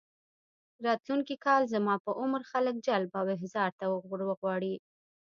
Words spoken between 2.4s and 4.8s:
خلک جلب او احضار ته ورغواړي.